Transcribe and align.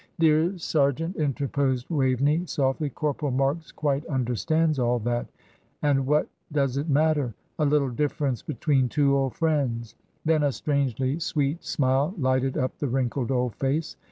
"Dear 0.17 0.57
Sergeant," 0.57 1.15
interposed 1.15 1.87
Waveney, 1.91 2.47
softly, 2.47 2.89
"Corporal 2.89 3.31
Marks 3.31 3.71
quite 3.71 4.03
understands 4.07 4.79
all 4.79 4.97
that; 5.01 5.27
and 5.83 6.07
what 6.07 6.27
does 6.51 6.75
it 6.77 6.89
matter? 6.89 7.35
a 7.59 7.65
little 7.65 7.91
difference 7.91 8.41
between 8.41 8.89
two 8.89 9.15
old 9.15 9.35
friends!" 9.35 9.93
Then 10.25 10.41
a 10.41 10.51
strangely 10.51 11.19
sweet 11.19 11.63
smile 11.63 12.15
lighted 12.17 12.57
up 12.57 12.79
the 12.79 12.87
wrinkled 12.87 13.29
old 13.29 13.53
face. 13.57 13.95